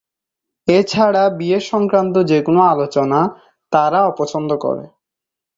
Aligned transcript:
এছাড়া, 0.67 1.23
বিয়ে 1.37 1.59
সংক্রান্ত 1.71 2.15
যেকোনো 2.23 2.61
আলোচনা 2.65 3.19
তারা 3.71 3.99
অপছন্দ 4.07 4.49
করে। 4.57 4.85